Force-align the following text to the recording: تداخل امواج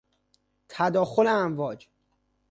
تداخل 0.69 1.27
امواج 1.27 1.87